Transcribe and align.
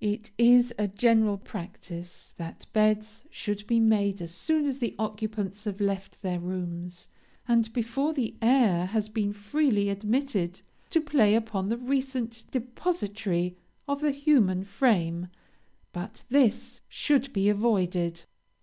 It 0.00 0.30
is 0.38 0.72
a 0.78 0.88
general 0.88 1.36
practice 1.36 2.32
that 2.38 2.64
beds 2.72 3.24
should 3.28 3.66
be 3.66 3.78
made 3.78 4.22
as 4.22 4.30
soon 4.32 4.64
as 4.64 4.78
the 4.78 4.94
occupants 4.98 5.64
have 5.64 5.82
left 5.82 6.22
their 6.22 6.40
rooms, 6.40 7.08
and 7.46 7.70
before 7.74 8.14
the 8.14 8.36
air 8.40 8.86
has 8.86 9.10
been 9.10 9.34
freely 9.34 9.90
admitted 9.90 10.62
to 10.88 11.00
play 11.02 11.34
upon 11.34 11.68
the 11.68 11.76
recent 11.76 12.44
depositary 12.50 13.58
of 13.86 14.00
the 14.00 14.12
human 14.12 14.64
frame; 14.64 15.28
but 15.92 16.24
this 16.30 16.80
should 16.88 17.30
be 17.34 17.50
avoided. 17.50 18.24